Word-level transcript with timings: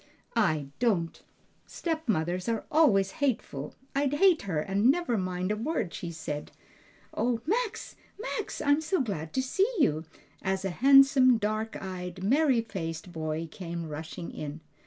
"I 0.35 0.69
don't! 0.79 1.21
stepmothers 1.67 2.49
are 2.49 2.65
always 2.71 3.11
hateful! 3.21 3.75
I'd 3.95 4.13
hate 4.13 4.41
her 4.49 4.59
and 4.59 4.89
never 4.89 5.15
mind 5.15 5.51
a 5.51 5.55
word 5.55 5.93
she 5.93 6.09
said. 6.09 6.51
O 7.13 7.39
Max, 7.45 7.95
Max! 8.19 8.61
I'm 8.61 8.81
so 8.81 8.99
glad 8.99 9.31
to 9.33 9.43
see 9.43 9.71
you!" 9.77 10.05
as 10.41 10.65
a 10.65 10.71
handsome, 10.71 11.37
dark 11.37 11.79
eyed, 11.79 12.23
merry 12.23 12.61
faced 12.61 13.11
boy 13.11 13.47
came 13.51 13.87
rushing 13.87 14.31
in. 14.31 14.61